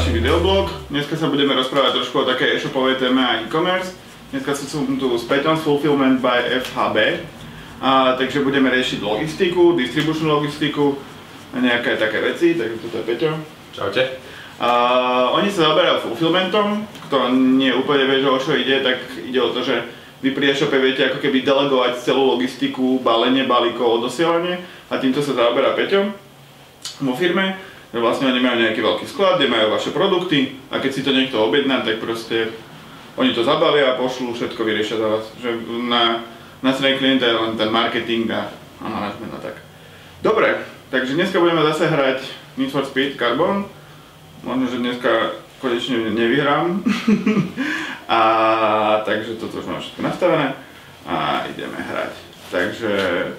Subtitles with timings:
[0.00, 0.72] ďalší videoblog.
[0.88, 3.92] Dneska sa budeme rozprávať trošku o takej e-shopovej téme a e-commerce.
[4.32, 7.20] Dneska som tu s Peťom z Fulfillment by FHB.
[7.84, 10.96] A, takže budeme riešiť logistiku, distribučnú logistiku
[11.52, 13.30] a nejaké také veci, takže toto je Peťo.
[13.76, 14.16] Čaute.
[14.56, 14.68] A,
[15.36, 19.52] oni sa zaoberajú fulfillmentom, kto nie úplne vie, že o čo ide, tak ide o
[19.52, 19.84] to, že
[20.24, 25.36] vy pri e-shope viete ako keby delegovať celú logistiku, balenie balíkov, odosielanie a týmto sa
[25.36, 26.08] zaoberá Peťo
[27.04, 31.02] vo firme vlastne oni majú nejaký veľký sklad, kde majú vaše produkty a keď si
[31.02, 32.54] to niekto objedná, tak proste
[33.18, 35.24] oni to zabavia a pošlú, všetko vyriešia za vás.
[35.42, 36.22] Že na,
[36.62, 38.46] na strane klienta je len ten marketing a,
[38.78, 39.56] a management a tak.
[40.22, 40.62] Dobre,
[40.94, 42.22] takže dneska budeme zase hrať
[42.54, 43.66] Need for Speed Carbon.
[44.46, 46.86] Možno, že dneska konečne nevyhrám.
[48.06, 48.20] a
[49.02, 50.54] takže toto už mám všetko nastavené
[51.10, 52.14] a ideme hrať.
[52.50, 52.92] Takže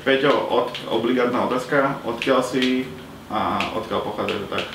[0.08, 2.88] Peťo, od, obligátna otázka, odkiaľ si
[3.32, 4.66] a odkiaľ pochádzaš tak?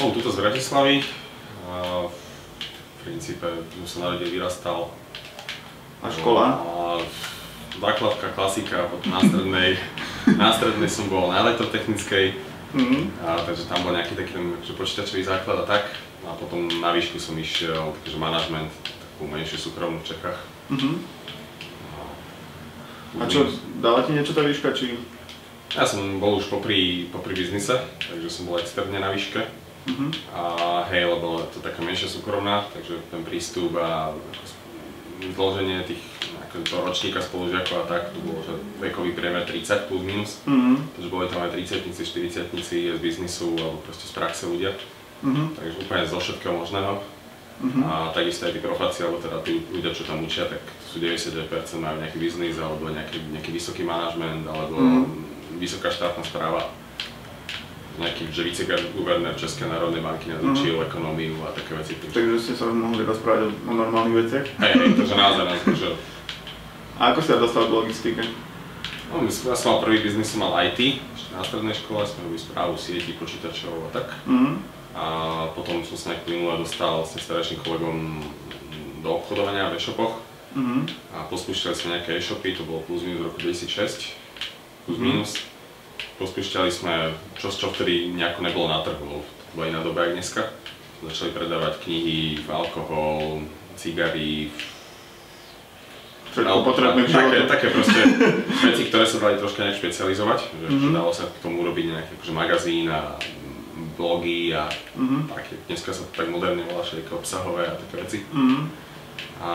[0.00, 1.04] Som tuto z Bratislavy.
[2.08, 3.44] V princípe
[3.84, 4.88] som sa narodil, vyrastal.
[6.00, 6.64] A škola?
[7.76, 9.76] Základka, klasika, potom na strednej,
[10.40, 12.32] na strednej som bol na elektrotechnickej.
[12.74, 13.02] Mm-hmm.
[13.22, 15.84] A, takže tam bol nejaký taký že počítačový základ a tak.
[16.24, 20.40] A potom na výšku som išiel, takže manažment, takú menšiu súkromnú v Čechách.
[20.72, 20.94] Mm-hmm.
[23.20, 23.46] A čo,
[23.78, 24.98] dala ti niečo tá výška, či
[25.74, 29.42] ja som bol už popri, popri biznise, takže som bol externe na výške.
[29.84, 30.10] Uh-huh.
[30.32, 30.42] A
[30.88, 34.16] hej, lebo to taká menšia súkromná, takže ten prístup a
[35.34, 36.00] zloženie tých
[36.54, 40.38] to ročníka spolužiakov a tak, to bolo, že vekový priemer 30 plus minus.
[40.46, 40.78] Uh-huh.
[40.94, 42.70] Takže boli tam aj 30 40 z
[43.02, 44.70] biznisu alebo proste z praxe ľudia.
[45.26, 45.50] Uh-huh.
[45.58, 47.02] Takže úplne zo všetkého možného.
[47.58, 47.82] Uh-huh.
[47.82, 51.50] A takisto aj tí profáci, alebo teda tí ľudia, čo tam učia, tak sú 99%
[51.82, 56.70] majú nejaký biznis alebo nejaký, nejaký vysoký manažment alebo uh-huh vysoká štátna správa,
[57.94, 60.88] nejaký, že viceguvernér Českej národnej banky nás učil mm-hmm.
[60.90, 61.94] ekonómiu a také veci.
[61.94, 64.46] Takže ste sa mohli rozprávať o normálnych veciach?
[64.58, 65.88] Hej, hej, takže naozaj nás že...
[66.98, 68.22] A ako sa dostal do logistike?
[69.14, 70.98] No, ja som mal prvý biznis, som mal IT,
[71.34, 74.10] na strednej škole sme robili správu sietí, počítačov a tak.
[74.26, 74.54] Mm-hmm.
[74.94, 75.06] A
[75.54, 78.22] potom som sa nejak plynule dostal s starším kolegom
[79.02, 80.18] do obchodovania v e-shopoch.
[80.54, 80.82] Mm-hmm.
[81.14, 84.23] A pospúšťali sme nejaké e-shopy, to bolo plus minus v roku 2006
[84.86, 85.30] plus minus.
[86.20, 90.42] Pospúšťali sme, čo, čo vtedy nejako nebolo na trhu, to bola iná doba, jak dneska.
[91.02, 93.44] Začali predávať knihy, alkohol,
[93.76, 94.48] cigary,
[96.34, 98.00] Všetko potrebné v také, také proste
[98.66, 100.90] veci, ktoré sa dali troška nejak špecializovať, že mm-hmm.
[100.90, 103.14] dalo sa k tomu robiť nejaký akože magazín a
[103.94, 104.66] blogy a
[104.98, 105.30] mm-hmm.
[105.30, 108.18] také, dneska sa to tak moderne volá všetko obsahové a také veci.
[108.34, 108.62] Mm-hmm.
[109.46, 109.50] A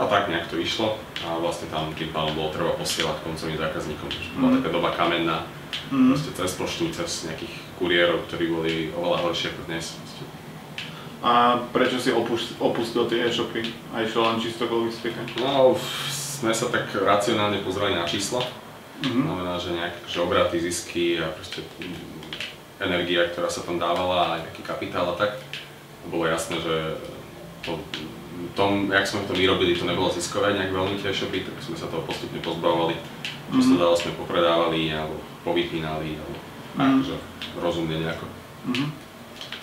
[0.00, 0.96] a tak nejak to išlo
[1.28, 4.56] a vlastne tam tým pádom bolo treba posielať koncovým zákazníkom, čiže bola mm.
[4.56, 5.44] taká doba kamenná,
[5.92, 6.16] mm.
[6.16, 9.92] proste cez poštu, cez nejakých kuriérov, ktorí boli oveľa horšie ako dnes.
[9.92, 10.24] Proste.
[11.20, 11.32] A
[11.68, 13.60] prečo si opustil, opustil tie e-shopy
[13.92, 15.20] a išiel len čisto k logistike?
[15.36, 15.76] No,
[16.08, 18.40] sme sa tak racionálne pozreli na čísla.
[19.04, 19.24] Mm-hmm.
[19.28, 21.60] Znamená, že nejaké že obraty, zisky a proste
[22.80, 25.36] energia, ktorá sa tam dávala, aj nejaký kapitál a tak.
[26.08, 26.96] Bolo jasné, že
[27.60, 27.76] to
[28.56, 31.90] tom, jak sme to vyrobili, to nebolo ziskové nejak veľmi tie shopy, tak sme sa
[31.90, 32.96] toho postupne pozbavovali.
[32.96, 33.62] Čo mm-hmm.
[33.66, 33.80] sa mhm.
[33.82, 36.90] dalo, sme popredávali, alebo povypínali, alebo mm-hmm.
[37.00, 37.16] akože
[37.58, 38.26] rozumne nejako.
[38.70, 38.88] Mm-hmm.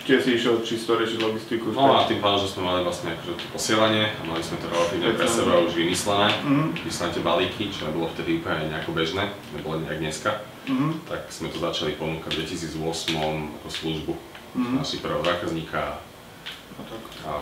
[0.08, 1.68] Čiže si išiel čisto riešiť logistiku?
[1.76, 4.72] No a tým pádom, že sme mali vlastne akože to posielanie a mali sme to
[4.72, 6.68] relatívne pre seba už vymyslené, mm-hmm.
[6.80, 11.12] vymyslené tie balíky, čo nebolo vtedy úplne nejako bežné, nebolo nejak dneska, mm-hmm.
[11.12, 14.76] tak sme to začali ponúkať v 2008 ako službu mm-hmm.
[14.80, 16.00] naši prvého zákazníka
[16.80, 16.80] a,
[17.28, 17.32] a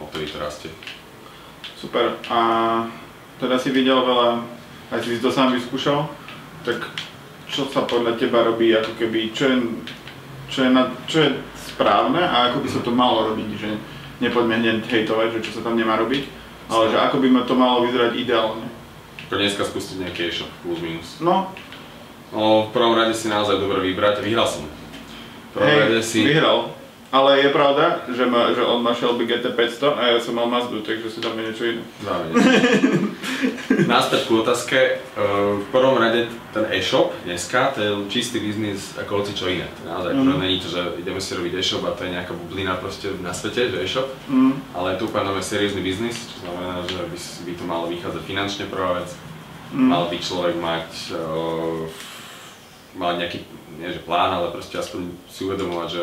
[0.00, 0.70] odtedy to rastie.
[1.76, 2.16] Super.
[2.32, 2.40] A
[3.40, 4.44] teda si videl veľa,
[4.92, 6.08] aj si to sám vyskúšal,
[6.64, 6.80] tak
[7.46, 9.56] čo sa podľa teba robí, ako keby, čo je,
[10.50, 13.70] čo je, na, čo je správne a ako by sa to malo robiť, že
[14.24, 16.24] nepoďme hneď hejtovať, že čo sa tam nemá robiť,
[16.72, 18.66] ale že ako by to malo vyzerať ideálne.
[19.26, 21.18] Ako dneska spustiť nejaký e-shop, plus minus.
[21.18, 21.50] No.
[22.30, 24.66] No, v prvom rade si naozaj dobre vybrať, vyhral som.
[24.66, 26.18] V prvom Hej, rade si...
[26.26, 26.75] vyhral.
[27.16, 30.84] Ale je pravda, že, ma, že on má Shelby GT500 a ja som mal Mazdu,
[30.84, 31.82] takže si tam je niečo iné.
[33.88, 34.76] Náspäť ku otázke.
[34.76, 34.92] E,
[35.56, 39.64] v prvom rade ten e-shop dneska, to je čistý biznis ako hoci čo iné.
[39.80, 40.36] To naozaj mm.
[40.44, 43.72] není to, že ideme si robiť e-shop a to je nejaká bublina proste na svete,
[43.72, 44.12] že e-shop.
[44.28, 44.52] Mm.
[44.76, 49.00] Ale to úplne seriózny biznis, čo znamená, že by, by to malo vychádzať finančne prvá
[49.00, 49.08] vec.
[49.72, 49.88] Mm.
[49.88, 51.88] Mal by človek mať uh,
[52.92, 53.40] mal nejaký,
[53.80, 56.02] nie že plán, ale proste aspoň si uvedomovať, že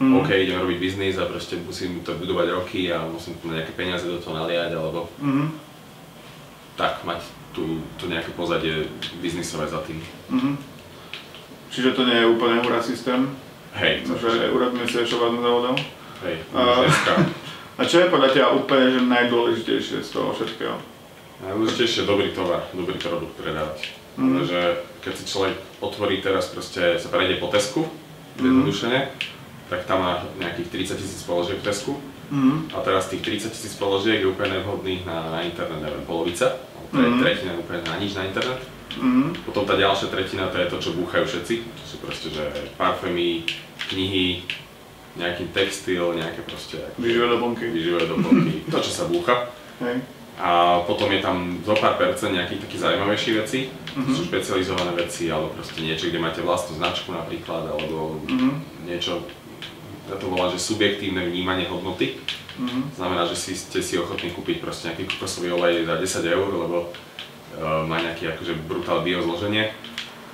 [0.00, 0.14] mm.
[0.20, 4.04] OK, idem robiť biznis a proste musím to budovať roky a musím tu nejaké peniaze
[4.04, 5.46] do toho naliať, alebo mm.
[6.76, 7.20] tak mať
[7.56, 8.88] tu, tu nejaké pozadie
[9.20, 10.00] biznisové za tým.
[10.28, 10.56] Mm.
[11.72, 13.28] Čiže to nie je úplne hurá systém?
[13.76, 15.76] Hej, že urobíme si ešte vážnu závodov.
[16.24, 16.88] Hej, A-.
[17.76, 20.80] A čo je podľa teba úplne že najdôležitejšie z toho všetkého?
[21.44, 23.92] Najdôležitejšie je dobrý tovar, dobrý produkt predávať.
[24.16, 24.24] Mhm.
[24.24, 24.60] Pretože
[25.04, 25.54] keď si človek
[25.84, 27.84] otvorí teraz proste, sa prejde po Tesku,
[28.40, 29.12] zjednodušene,
[29.66, 31.92] tak tam má nejakých 30 tisíc položiek v Tesku.
[32.26, 32.74] Mhm.
[32.74, 36.58] A teraz tých 30 tisíc položiek je úplne nevhodných na, na internet, neviem, polovica.
[36.76, 37.18] alebo tre, Mhm.
[37.20, 38.60] tretina je úplne na nič na internet.
[38.96, 39.24] Mhm.
[39.44, 41.54] Potom tá ďalšia tretina to je to, čo búchajú všetci.
[41.58, 42.42] To sú proste, že
[42.76, 43.42] parfémy,
[43.86, 44.42] knihy,
[45.14, 47.64] nejaký textil, nejaké proste Výživé doplnky.
[47.68, 49.48] výživové doplnky, to čo sa búcha.
[49.80, 50.02] Hej.
[50.36, 54.12] A potom je tam zo pár percent nejakých takých zaujímavejších vecí, to Mhm.
[54.12, 58.50] sú špecializované veci, alebo proste niečo, kde máte vlastnú značku napríklad, alebo Mhm.
[58.84, 59.24] niečo,
[60.06, 62.18] ja to volám, že subjektívne vnímanie hodnoty.
[62.56, 62.96] Mhm.
[62.96, 66.76] Znamená, že si, ste si ochotní kúpiť proste nejaký kokosový olej za 10 eur, lebo
[66.88, 69.76] uh, má nejaký akože brutál biozloženie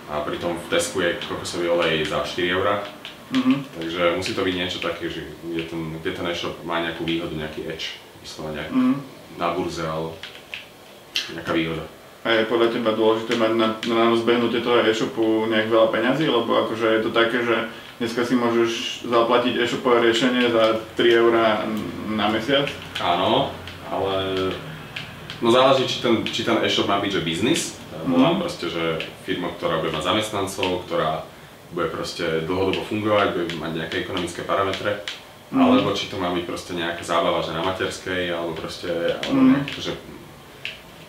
[0.07, 2.87] a pritom v Tesku je kokosový olej za 4 eurá.
[3.33, 3.81] Mhm.
[3.81, 7.33] Takže musí to byť niečo také, že kde ten, kde ten e-shop má nejakú výhodu,
[7.33, 8.95] nejaký edge, vyslovene nejak Mhm.
[9.41, 10.15] na burze alebo
[11.33, 11.85] nejaká výhoda.
[12.23, 16.55] A je podľa teba dôležité mať na, na rozbehnutie toho e-shopu nejak veľa peňazí, lebo
[16.55, 17.67] akože je to také, že
[18.03, 21.63] dneska si môžeš zaplatiť e-shopové riešenie za 3 eurá
[22.11, 22.67] na mesiac.
[22.99, 23.55] Áno,
[23.87, 24.51] ale
[25.39, 27.63] no záleží, či ten, či ten e-shop má byť že biznis,
[28.03, 28.11] Mhm.
[28.11, 31.23] volám proste, že firma, ktorá bude mať zamestnancov, ktorá
[31.71, 34.99] bude proste dlhodobo fungovať, bude mať nejaké ekonomické parametre,
[35.55, 35.63] Mhm.
[35.63, 38.91] alebo či to má byť proste nejaká zábava, že na materskej, alebo proste,
[39.23, 39.51] alebo Mhm.
[39.63, 39.95] nejaké, že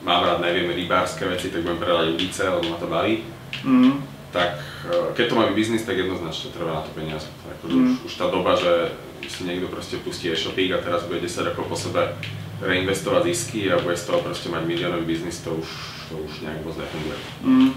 [0.05, 3.25] mám rád, neviem, rybárske veci, tak budem predať udice, lebo ma to baví.
[3.65, 4.12] Mhm.
[4.33, 7.29] Tak e, keď to má byť biznis, tak jednoznačne treba na to peniaze.
[7.47, 7.85] Akože Mm.
[7.85, 8.91] už, už tá doba, že
[9.23, 12.11] si niekto proste pustí e-shopík a teraz bude 10 rokov po sebe
[12.59, 15.69] reinvestovať zisky a bude z toho proste mať miliónový biznis, to už,
[16.09, 17.17] to už nejak moc nefunguje.
[17.45, 17.67] Mhm.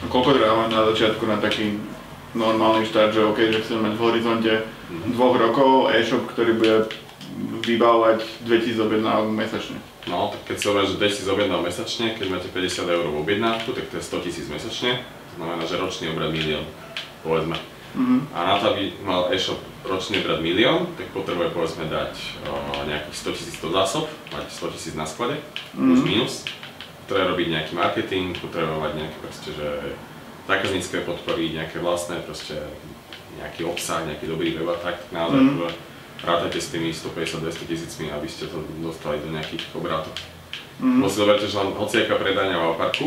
[0.00, 1.76] A koľko dáva na začiatku na taký
[2.32, 4.52] normálny štart, že OK, že chcem mať v horizonte
[4.90, 5.12] Mhm.
[5.12, 6.76] dvoch rokov e-shop, ktorý bude
[7.60, 9.78] vybavovať 2000 objednávok mesačne.
[10.04, 13.72] No, tak keď si hovoríš, že 2000 objednáv mesačne, keď máte 50 eur v objednávku,
[13.72, 15.00] tak to je 100 tisíc mesačne,
[15.34, 16.64] to znamená, že ročný obrad milión,
[17.20, 17.58] povedzme.
[17.94, 18.16] Mhm.
[18.30, 22.14] A na to, aby mal e-shop ročný obrad milión, tak potrebuje povedzme dať
[22.44, 22.54] o,
[22.84, 25.38] nejakých 100 tisíc do zásob, mať 100 tisíc na sklade,
[25.70, 26.06] plus Mhm.
[26.06, 26.42] minus.
[27.04, 29.68] Potrebuje robiť nejaký marketing, potrebuje mať nejaké proste, že
[30.44, 32.56] zákaznícke podpory, nejaké vlastné proste,
[33.38, 35.58] nejaký obsah, nejaký dobrý web a tak, naozaj Mhm.
[35.60, 35.74] mm.
[36.24, 40.14] rátajte s tými 150-200 tisícmi, aby ste to dostali do nejakých obrátov.
[40.80, 40.98] Mhm.
[40.98, 43.06] Lebo si zoberte, že len hociaká predajňa v Auparku,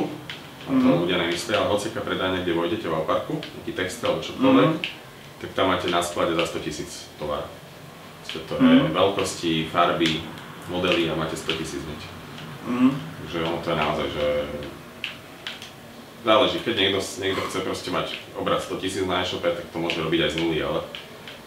[0.67, 0.99] a to Mhm.
[1.01, 4.79] ľudia nemyslia, ale hociaká predajňa, kde vojdete v Auparku, nejaký textil alebo čokoľvek, Mhm.
[5.39, 7.47] tak tam máte na sklade za 100 tisíc tovar.
[8.27, 8.91] To je Mhm.
[8.91, 10.19] veľkosti, farby,
[10.67, 12.01] modely a máte 100 tisíc hneď.
[12.67, 12.89] Mhm.
[13.17, 14.25] Takže ono to je naozaj, že
[16.23, 19.95] záleží, keď niekto, niekto chce proste mať obrad 100 tisíc na e-shope, tak to môže
[19.97, 20.83] robiť aj z nuly, ale,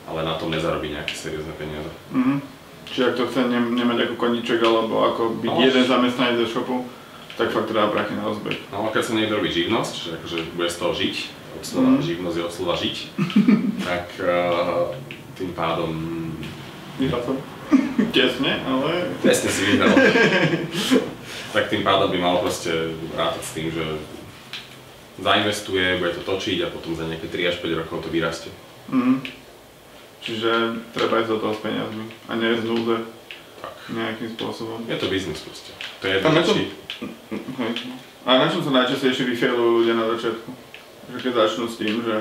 [0.07, 1.91] ale na tom nezarobí nejaké seriózne peniaze.
[2.11, 2.41] Mhm.
[2.89, 5.61] Čiže ak to chce ne- nemať ako koníček alebo ako byť No.
[5.61, 6.89] jeden zamestnanec ze shopu,
[7.41, 8.61] tak fakt treba prachy na rozbeh.
[8.69, 11.17] No ale keď sa niekto robí živnosť, čiže akože bude z toho žiť,
[11.51, 12.03] od slova, Mhm.
[12.05, 12.97] živnosť je od slova žiť,
[13.89, 14.93] tak uh,
[15.35, 15.91] tým pádom
[17.01, 17.37] Vyhral som.
[18.17, 19.09] Tesne, ale...
[19.25, 19.89] presne si vyhral.
[21.57, 23.85] tak tým pádom by mal proste rátať s tým, že
[25.17, 28.53] zainvestuje, bude to točiť a potom za nejaké 3 až 5 rokov to vyrastie.
[28.93, 29.25] Mhm.
[30.21, 30.53] Čiže
[30.93, 33.20] treba ísť do toho s peniazmi a nie z núdze Tak.
[33.93, 34.79] Nejakým spôsobom.
[34.85, 35.71] Je to biznis proste.
[36.01, 36.65] To je čo- či...
[37.31, 37.73] Hej.
[38.21, 40.51] A na čom sa najčastejšie vyfailujú ľudia na začiatku?
[41.09, 42.15] Že keď začnú s tým, že...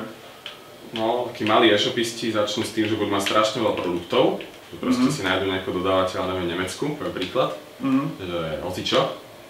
[0.91, 5.03] No, takí malí e-shopisti začnú s tým, že budú mať strašne veľa produktov, že proste
[5.03, 5.11] Mhm.
[5.11, 8.03] si nájdú nejakého dodávateľa, neviem, Nemecku, poviem príklad, Mhm.
[8.19, 9.01] že hocičo,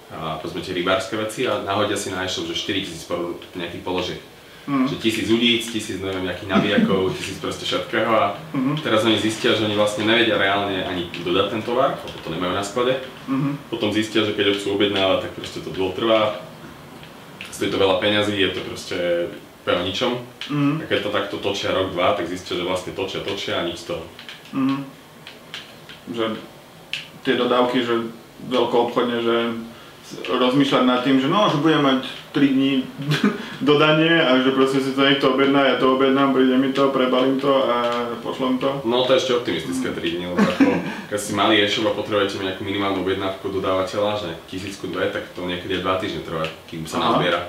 [0.10, 4.20] a povedzme tie rybárske veci a nahodia si na e-shop, že 4000 pro- nejakých položiek.
[4.70, 4.86] Mhm.
[4.86, 8.86] Že tisíc udíc, tisíc neviem, nejakých navijakov, tisíc proste všetkého a Mhm.
[8.86, 12.54] teraz oni zistia, že oni vlastne nevedia reálne ani dodať ten tovar, lebo to nemajú
[12.54, 13.02] na sklade.
[13.26, 13.58] Mhm.
[13.68, 16.38] Potom zistia, že keď ho chcú objednávať, tak proste to dlho trvá,
[17.50, 18.98] stojí to veľa peňazí, je to proste
[19.60, 20.12] úplne o ničom.
[20.48, 20.74] Mhm.
[20.78, 23.82] A keď to takto točia rok, dva, tak zistia, že vlastne točia, točia a nič
[23.82, 24.04] z toho.
[24.54, 24.78] Mhm.
[26.10, 26.26] Že
[27.22, 28.06] tie dodávky, že
[28.46, 29.36] veľko obchodne, že
[30.26, 32.02] rozmýšľať nad tým, že no, že budem mať
[32.34, 32.74] 3 dní
[33.70, 37.38] dodanie a že proste si to niekto objedná, ja to objednám, príde mi to, prebalím
[37.38, 37.76] to a
[38.22, 38.82] pošlem to.
[38.86, 40.70] No to je ešte optimistické 3 dní, lebo ako,
[41.14, 45.46] keď si malý e-shop a potrebujete nejakú minimálnu objednávku dodávateľa, že tisícku dve, tak to
[45.46, 47.06] niekedy aj 2 týždne trvá, kým sa Aha.
[47.14, 47.42] nazbiera.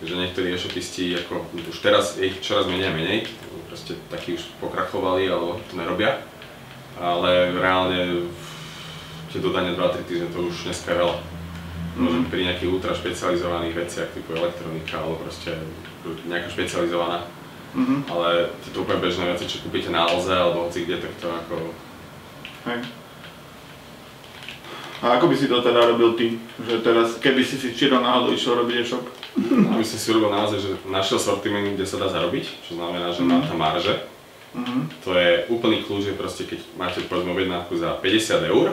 [0.00, 3.28] Takže niektorí e-shopisti, ako už teraz je ich čoraz menej a menej,
[3.68, 6.24] proste takí už pokrachovali alebo to nerobia.
[6.96, 8.26] Ale reálne
[9.30, 11.29] tie dodania 2-3 týždne to už dneska je veľa.
[12.00, 15.52] Môžem pri nejakých ultra špecializovaných veciach typu elektronika alebo proste
[16.24, 17.28] nejaká špecializovaná
[17.70, 18.10] Mm-hmm.
[18.10, 21.54] Ale tieto úplne bežné veci, čo kúpite na Alze alebo hoci kde, tak to ako...
[22.66, 22.78] Hej.
[25.00, 26.36] A ako by si to teda robil ty?
[26.60, 29.06] Že teraz, keby si si čiro náhodou išiel robiť e-shop?
[29.70, 33.22] Aby si si urobil naozaj, že našiel sortiment, kde sa dá zarobiť, čo znamená, že
[33.22, 33.28] mm.
[33.30, 33.94] má tam marže.
[34.50, 34.80] Mm-hmm.
[35.06, 38.66] To je úplný kľúč, že proste keď máte povedzme objednávku za 50 eur,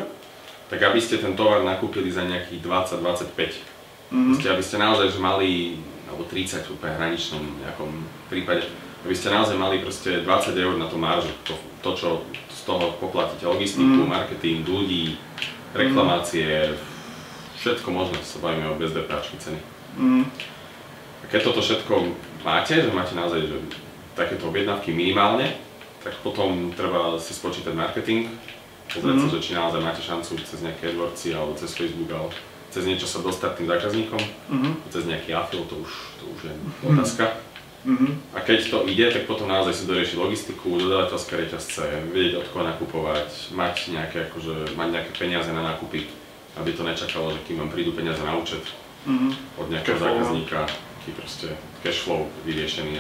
[0.68, 3.32] tak aby ste ten tovar nakúpili za nejakých 20-25.
[4.08, 4.28] Mm-hmm.
[4.32, 7.92] Proste, aby ste naozaj že mali, alebo 30 v úplne hraničnom nejakom
[8.28, 8.68] prípade,
[9.08, 12.10] aby ste naozaj mali proste 20 eur na tú maržu, to, to čo
[12.52, 14.12] z toho poplatíte, logistiku, mm.
[14.12, 15.16] marketing, ľudí,
[15.72, 16.76] reklamácie,
[17.64, 19.60] všetko možné, sa bavíme o bezdepáčky ceny.
[19.96, 20.26] Mm.
[21.24, 22.12] A keď toto všetko
[22.44, 23.58] máte, že máte naozaj že
[24.16, 25.56] takéto objednávky minimálne,
[26.04, 28.32] tak potom treba si spočítať marketing,
[28.92, 29.32] pozrieť mm-hmm.
[29.32, 32.32] sa, že či naozaj máte šancu cez nejaké AdWordsy alebo cez Facebook alebo
[32.72, 34.74] cez niečo sa dostať tým zákazníkom, mm-hmm.
[34.92, 36.96] cez nejaký afil, to už, to už je mhm.
[36.96, 37.26] otázka.
[37.88, 38.36] Mm-hmm.
[38.36, 42.68] A keď to ide, tak potom naozaj si doriešiť logistiku, dodávateľské reťazce, vedieť od koho
[42.68, 46.04] nakupovať, mať nejaké, akože, mať nejaké peniaze na nákupy,
[46.60, 48.66] aby to nečakalo, že kým vám prídu peniaze na účet
[49.08, 49.32] mm-hmm.
[49.62, 51.48] od nejakého cash zákazníka, taký proste
[51.80, 53.00] cash flow vyriešený.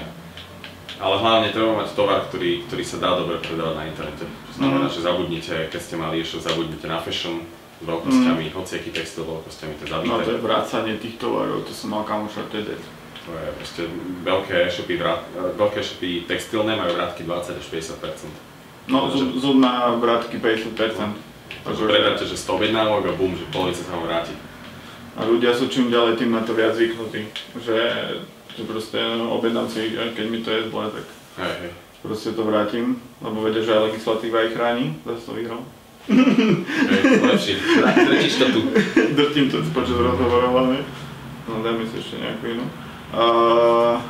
[0.98, 4.26] Ale hlavne treba mať tovar, ktorý, ktorý sa dá dobre predávať na internete.
[4.26, 4.98] To znamená, mm-hmm.
[4.98, 7.46] že zabudnite, keď ste mali ešte zabudnite na fashion,
[7.78, 8.54] s veľkosťami, mm.
[8.58, 10.10] hociaký textil veľkosťami, to je zabité.
[10.10, 12.84] No to je vrácanie tých tovarov, to som mal kamoša, to je dead.
[13.28, 13.84] To je proste
[14.26, 14.94] veľké e-shopy,
[15.62, 20.74] veľké e-shopy textilné majú vrátky 20 až 50 No, zub, zub má vrátky 50
[21.68, 24.34] Takže predáte, že 100 objednávok a bum, že polovica sa vám vráti.
[25.20, 27.28] A ľudia sú čím ďalej tým na to viac zvyknutí,
[27.60, 27.78] že,
[28.58, 28.98] že proste
[29.30, 31.06] objednám si, keď mi to je zle, tak
[31.46, 31.72] hej, hej.
[32.02, 35.62] proste to vrátim, lebo vedia, že aj legislatíva ich chráni, zase to vyhral.
[36.08, 37.56] Hej, lepšie,
[38.40, 38.62] to tu.
[39.14, 40.74] Drtím to počas rozhovorov,
[41.48, 42.66] No dajme si ešte nejakú inú.
[43.16, 44.02] Uh,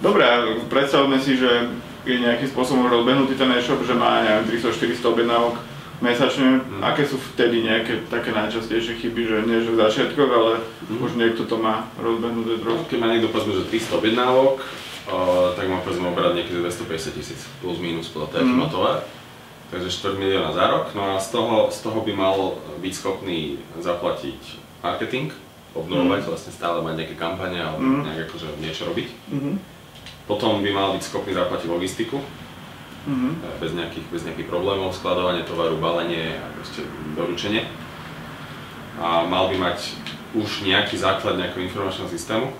[0.00, 0.24] dobre,
[0.72, 1.68] predstavme si, že
[2.08, 5.60] je nejakým spôsobom rozbehnutý ten e-shop, že má neviem, 300-400 objednávok
[5.98, 6.62] mesačne.
[6.62, 6.80] Mm.
[6.82, 10.98] Aké sú vtedy nejaké také najčastejšie chyby, že nie že v začiatkoch, ale mm.
[11.02, 12.84] už niekto to má rozbehnuté trošku?
[12.90, 17.40] Keď má niekto povedzme, že 300 objednávok, uh, tak má povedzme obrad niekedy 250 tisíc
[17.58, 18.70] plus minus podľa toho, mm.
[18.70, 18.96] tovar.
[19.68, 23.60] Takže 4 milióna za rok, no a z toho, z toho by mal byť schopný
[23.76, 24.40] zaplatiť
[24.80, 25.28] marketing,
[25.76, 26.28] obnovovať, mm.
[26.30, 28.02] vlastne stále mať nejaké kampane alebo mm.
[28.08, 29.08] nejak akože niečo robiť.
[29.28, 29.54] Mm-hmm.
[30.24, 32.16] Potom by mal byť schopný zaplatiť logistiku,
[33.06, 33.32] mm-hmm.
[33.60, 36.82] bez, nejakých, bez nejakých problémov, skladovanie tovaru, balenie a proste
[37.14, 37.68] doručenie.
[38.98, 39.94] A mal by mať
[40.34, 42.50] už nejaký základ nejakého informačného systému,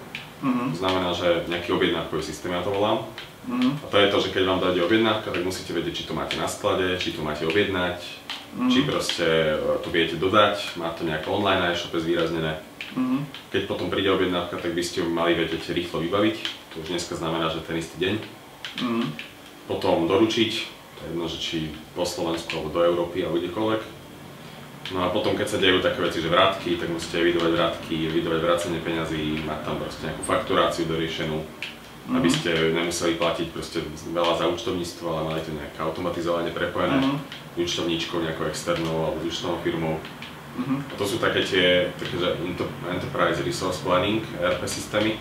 [0.41, 0.67] mm-hmm.
[0.73, 3.05] to znamená, že nejaký objednávkový systém, ja to volám.
[3.49, 3.73] Mm-hmm.
[3.81, 6.37] A to je to, že keď vám dojde objednávka, tak musíte vedieť, či to máte
[6.37, 8.69] na sklade, či to máte objednať, mm-hmm.
[8.69, 9.27] či proste
[9.57, 12.61] e, to viete dodať, má to nejaké online na e-shope zvýraznené.
[12.93, 13.21] Mm-hmm.
[13.53, 16.37] Keď potom príde objednávka, tak by ste ju mali vedieť rýchlo vybaviť.
[16.77, 18.15] To už dneska znamená, že ten istý deň.
[18.85, 19.05] Mm-hmm.
[19.69, 20.53] Potom doručiť,
[20.97, 21.59] to je jedno, že či
[21.93, 23.83] po Slovensku alebo do Európy alebo kdekoľvek.
[24.89, 28.41] No a potom, keď sa dejú také veci, že vrátky, tak musíte evidovať vrátky, evidovať
[28.41, 32.17] vracenie peňazí, mať tam proste nejakú fakturáciu doriešenú, mm-hmm.
[32.17, 33.85] aby ste nemuseli platiť proste
[34.17, 37.61] veľa za účtovníctvo, ale mali to nejaké automatizovanie prepojené mm-hmm.
[37.61, 40.01] účtovníčkou nejakou externou alebo účtovnou firmou.
[40.59, 40.83] Uh-huh.
[40.91, 42.35] A to sú také tie také, že
[42.91, 45.15] Enterprise Resource Planning, ERP systémy.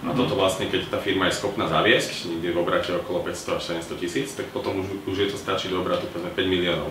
[0.00, 3.62] A toto vlastne, keď tá firma je schopná zaviesť, niekde v obrate okolo 500 až
[3.84, 6.88] 700 tisíc, tak potom už, už je to stačí do obratu 5 miliónov.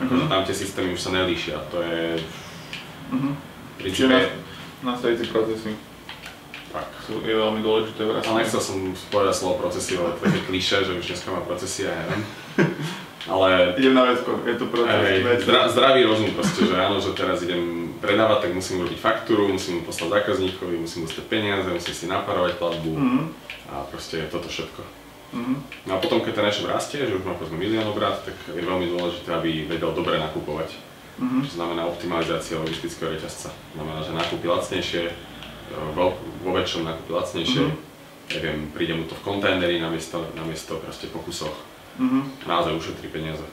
[0.00, 0.32] Akože uh-huh.
[0.32, 2.22] tam tie systémy už sa nelíšia, to je...
[3.12, 3.34] Uh-huh.
[3.84, 4.32] Čiže
[4.80, 5.76] nastaviť procesy.
[6.72, 6.88] Tak.
[7.04, 8.04] Sú, je veľmi dôležité.
[8.04, 8.76] Ale nechcel som
[9.08, 12.22] povedať slovo procesy, ale to je klišé, že už dneska má procesy a ja neviem.
[13.26, 13.74] Ale...
[13.74, 14.94] Idem na vecko, je to proces.
[14.94, 19.50] Hej, zdra, zdravý rozum proste, že áno, že teraz idem predávať, tak musím urobiť faktúru,
[19.50, 23.24] musím mu poslať zákazníkovi, musím dostať peniaze, musím si naparovať platbu mm-hmm.
[23.74, 24.80] a proste toto všetko.
[25.34, 25.56] Mm-hmm.
[25.90, 28.62] No a potom, keď ten e-shop rastie, že už má povedzme milión obrát, tak je
[28.62, 30.72] veľmi dôležité, aby vedel dobre nakupovať.
[31.18, 31.42] Mm-hmm.
[31.42, 33.50] To znamená optimalizácia logistického reťazca.
[33.74, 35.14] Znamená, že nakúpi lacnejšie, e,
[35.92, 36.14] vo,
[36.46, 38.30] vo väčšom nakúpi lacnejšie, mm-hmm.
[38.38, 41.52] neviem, príde mu to v kontajneri namiesto, namiesto proste po kusoch
[41.98, 42.22] mm-hmm.
[42.46, 43.44] naozaj ušetrí peniaze.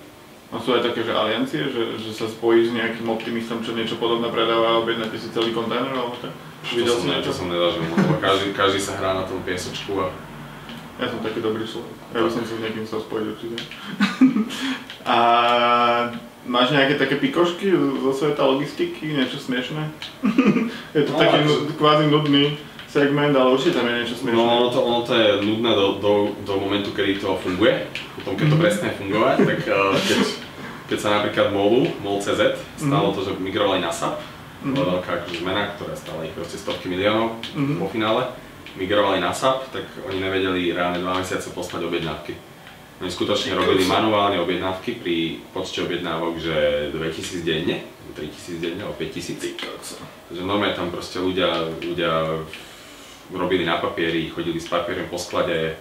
[0.53, 3.97] A sú aj také, že aliancie, že, že sa spojí s nejakým optimistom, čo niečo
[3.97, 6.31] podobné predáva a objednáte si celý kontajner alebo tak?
[6.65, 7.33] To som, niečo?
[7.33, 10.09] som nezažil, lebo každý, každý sa hrá na tom piesočku a...
[10.95, 13.57] Ja som taký dobrý človek, ja by som si s niekým chcel spojiť určite.
[15.11, 15.17] a
[16.47, 19.91] máš nejaké také pikošky zo sveta logistiky, niečo smiešné?
[20.95, 21.39] je to no, taký
[21.75, 22.55] kvázi nudný
[22.95, 24.39] segment, ale určite tam je niečo smiešné.
[24.39, 26.13] No ono to, ono to je nudné do, do,
[26.47, 27.91] do momentu, kedy to funguje.
[28.15, 28.63] Potom keď to mhm.
[28.63, 30.19] prestane fungovať, tak uh, keď,
[30.87, 32.41] keď sa napríklad MOLu, MOL.cz,
[32.79, 34.15] stalo mm to, že migrovali na SAP,
[34.63, 38.31] mm bola veľká akože zmena, ktorá stala ich proste stovky miliónov mm po finále.
[38.79, 42.35] migrovali na SAP, tak oni nevedeli reálne 2 mesiace poslať objednávky.
[43.03, 46.55] Oni skutočne robili manuálne objednávky pri počte objednávok, že
[46.95, 47.83] 2000 denne,
[48.15, 49.59] 3000 denne, alebo 5000.
[50.31, 52.39] Takže normálne tam proste ľudia, ľudia
[53.33, 55.77] robili na papieri, chodili s papierom po sklade,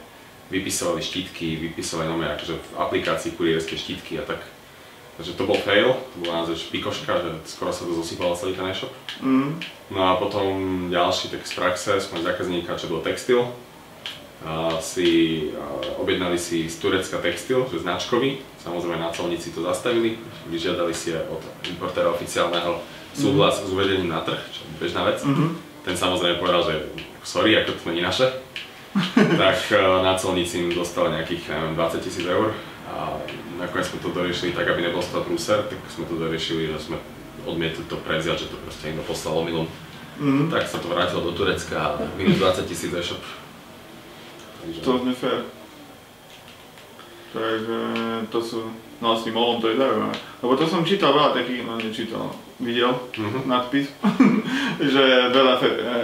[0.48, 4.40] vypisovali štítky, vypisovali normálne akože v aplikácii kurierské štítky a tak.
[5.14, 8.66] Takže to bol fail, to bola naozaj pikoška, že skoro sa to zosypalo celý ten
[8.66, 8.90] e-shop.
[9.22, 9.62] Mm.
[9.94, 10.46] No a potom
[10.90, 13.46] ďalší tak z praxe, sme zákazníka, čo bol textil.
[14.44, 20.20] A si, a objednali si z Turecka textil, že značkový, samozrejme na colníci to zastavili,
[20.52, 22.82] vyžiadali si od importéra oficiálneho
[23.14, 23.64] súhlas mm.
[23.64, 25.22] s uvedením na trh, čo je bežná vec.
[25.22, 25.50] Mm-hmm.
[25.86, 26.74] Ten samozrejme povedal, že
[27.24, 28.28] sorry, ako to není naše.
[29.42, 29.58] tak
[30.02, 32.54] na colníci im dostal nejakých, neviem, 20 tisíc eur
[32.86, 33.18] a
[33.58, 36.78] nakoniec sme to doriešili tak, aby nebol z toho prúser, tak sme to doriešili, že
[36.78, 36.96] sme
[37.42, 39.66] odmietli to prevziať, že to proste niekto poslal omylom.
[40.22, 40.46] Mm.
[40.46, 43.18] Tak sa to vrátilo do Turecka a minus 20 tisíc e-shop.
[44.62, 44.80] Takže...
[44.86, 45.40] To je fér.
[47.34, 47.78] Takže
[48.30, 48.60] to sú,
[49.04, 50.16] no s tým molom to je zaujímavé.
[50.40, 53.44] Lebo to som čítal veľa takých, no nečítal, videl mm-hmm.
[53.44, 53.92] nadpis,
[54.96, 55.54] že veľa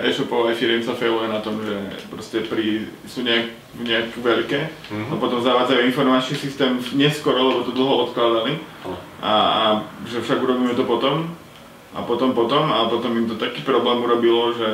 [0.05, 1.81] e-shopov aj firiem sa failuje na tom, že
[2.13, 3.49] proste pri, sú nejak,
[3.81, 5.09] nejak veľké mm-hmm.
[5.09, 8.61] a potom zavádzajú informačný systém neskoro, lebo to dlho odkladali
[9.25, 9.65] a, a
[10.05, 11.33] že však urobíme to potom
[11.97, 14.69] a potom potom a potom im to taký problém urobilo, že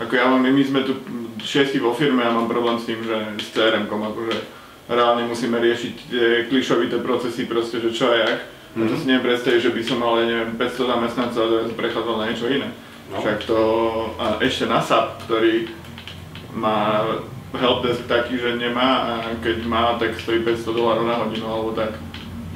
[0.00, 0.96] ako ja mám, my sme tu
[1.42, 4.61] šiesti vo firme a mám problém s tým, že s CRM-kom akože
[4.92, 8.40] reálne musíme riešiť tie klišovité procesy proste, že čo a jak
[8.72, 8.88] Mm-hmm.
[8.88, 12.48] To si neviem predstaviť, že by som mal, neviem, 500 zamestnancov a prechádzal na niečo
[12.48, 12.68] iné.
[13.12, 13.20] No.
[13.20, 13.60] Však to,
[14.16, 15.68] a ešte na SAP, ktorý
[16.56, 17.04] má
[17.52, 19.12] helpdesk taký, že nemá a
[19.44, 22.00] keď má, tak stojí 500 dolárov na hodinu alebo tak.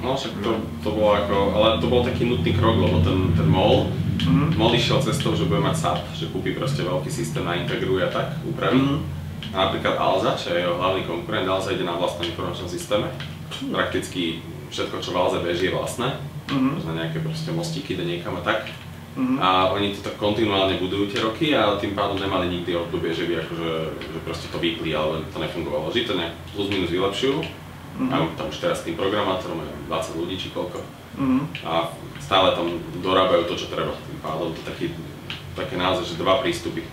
[0.00, 3.44] No však to, to bolo ako, ale to bol taký nutný krok, lebo ten, ten
[3.44, 3.92] MOL,
[4.24, 4.56] mm-hmm.
[4.56, 8.40] MOL išiel cestou, že bude mať SAP, že kúpi proste veľký systém, naintegruje a tak,
[8.48, 8.80] upraví.
[8.80, 9.25] Mm-hmm.
[9.56, 13.08] A napríklad Alza, čo je jeho hlavný konkurent, Alza ide na vlastnom informačnom systéme.
[13.72, 16.12] Prakticky všetko, čo v Alze beží, je vlastné.
[16.52, 16.72] Mm-hmm.
[16.76, 18.68] Možno nejaké proste mostíky do niekam a tak.
[19.16, 19.40] Mm-hmm.
[19.40, 23.24] A oni to tak kontinuálne budujú tie roky a tým pádom nemali nikdy obdobie, že
[23.24, 25.88] by akože, že proste to vypli alebo to nefungovalo.
[25.88, 27.40] Vždy to nejak plus minus vylepšujú.
[27.40, 28.12] Mm-hmm.
[28.12, 30.84] Majú tam už teraz tým programátorom, 20 ľudí či koľko.
[31.16, 31.64] Mm-hmm.
[31.64, 33.96] A stále tam dorábajú to, čo treba.
[34.04, 34.92] Tým pádom to taký,
[35.56, 36.84] také naozaj, že dva prístupy.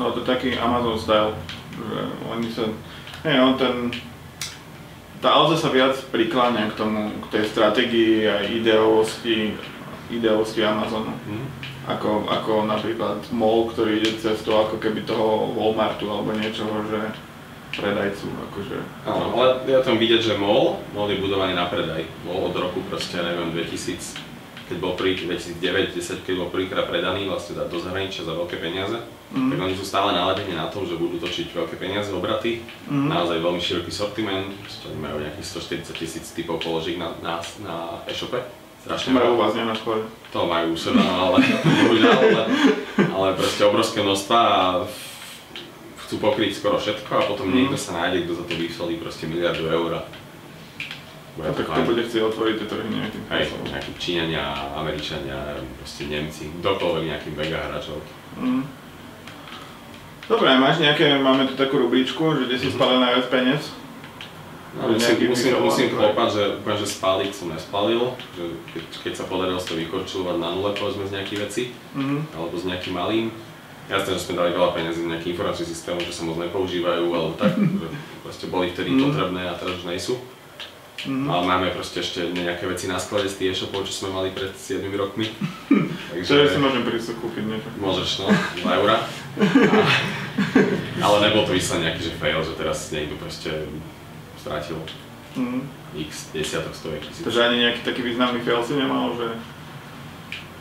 [0.00, 1.32] No to taký Amazon style,
[1.76, 1.98] že
[2.32, 2.64] oni sa,
[3.28, 3.92] nie, on ten,
[5.20, 9.52] tá Alza sa viac prikláňa k tomu, k tej stratégii a ideovosti,
[10.08, 11.12] ideovosti Amazonu.
[11.28, 11.46] Mm.
[11.82, 17.10] Ako, ako napríklad MOL, ktorý ide cez to ako keby toho Walmartu alebo niečoho, že
[17.72, 18.78] predajcu, akože.
[19.08, 22.04] Áno, ale ja tam vidieť, že MOL, MOL je budovaný na predaj.
[22.24, 24.31] MOL od roku proste, neviem, 2000
[24.72, 28.96] keď bol prvý, 2009-10, keď bol prvýkrát predaný vlastne do zahraničia za veľké peniaze,
[29.36, 29.52] mm.
[29.52, 33.04] tak oni sú stále naladení na tom, že budú točiť veľké peniaze, obraty, mm.
[33.12, 34.48] naozaj veľmi široký sortiment,
[34.88, 38.40] oni majú nejakých 140 tisíc typov položiek na, na, na e-shope.
[38.80, 40.02] Strašne majú vás na škole.
[40.32, 41.38] To majú u seba, ale,
[42.16, 42.42] ale,
[42.96, 44.62] ale proste obrovské množstva a
[46.08, 47.54] chcú pokryť skoro všetko a potom mm.
[47.60, 50.00] niekto sa nájde, kto za to vysolí proste miliardu eur
[51.32, 54.44] bude no, tak to bude chcieť otvoriť tie trhy nejakým Hej, nejakí Číňania,
[54.76, 55.38] Američania,
[55.80, 58.04] proste Nemci, kdokoľvek nejaký mega hráčov.
[58.36, 58.68] Mm.
[60.28, 62.76] Dobre, máš nejaké, máme tu takú rubričku, že kde si mm-hmm.
[62.76, 63.62] spalil najviac peniaz?
[64.72, 69.60] No, musím, musím, musím že úplne, že spáliť som nespalil, že keď, keď sa podarilo
[69.60, 72.20] to vykorčulovať na nule povedzme z nejakých vecí, mm-hmm.
[72.36, 73.26] alebo s nejakým malým,
[73.90, 77.34] Jasné, že sme dali veľa peniazí na nejaký informačný systém, že sa moc nepoužívajú, alebo
[77.34, 77.88] tak, že
[78.22, 79.00] proste boli vtedy mm.
[79.10, 80.14] potrebné a teraz už nejsú.
[81.02, 81.26] Mm.
[81.26, 84.54] Ale máme proste ešte nejaké veci na sklade z tých e-shopov, čo sme mali pred
[84.54, 85.26] 7 rokmi.
[86.14, 86.46] Takže...
[86.46, 87.68] Čo si môžem prísť kúpiť niečo?
[87.82, 88.30] Môžeš, no,
[88.62, 89.02] 2 eurá.
[91.06, 93.50] ale nebol to vysle nejaký, že fail, že teraz niekto proste
[94.38, 94.78] strátil
[95.34, 95.66] mm.
[96.06, 97.26] x desiatok, stoviek tisíc.
[97.26, 99.28] Takže ani nejaký taký významný fail si nemal, že...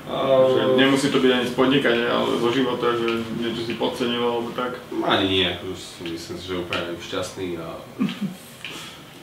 [0.02, 4.50] Že nemusí to byť ani z podnikania, ale zo života, že niečo si podcenil alebo
[4.58, 4.82] tak?
[5.06, 5.78] Ani nie, už
[6.10, 7.78] myslím si, že úplne šťastný a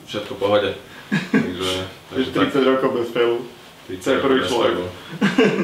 [0.06, 0.70] všetko v pohode.
[1.08, 1.72] Takže,
[2.12, 2.64] takže 30 tak.
[2.64, 3.38] rokov bez failu.
[3.88, 4.74] To je prvý človek.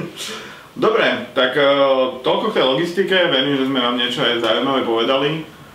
[0.85, 5.31] Dobre, tak uh, toľko k tej logistike, verím, že sme vám niečo aj zaujímavé povedali.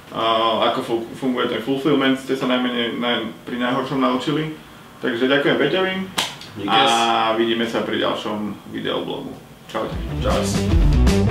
[0.10, 4.58] Uh, ako funguje ten fulfillment, ste sa najmenej naj, pri najhoršom naučili.
[5.00, 5.96] Takže ďakujem Peťovi
[6.68, 6.80] a
[7.38, 9.32] vidíme sa pri ďalšom videoblogu.
[9.72, 9.96] Čaute.
[10.20, 11.29] Čau.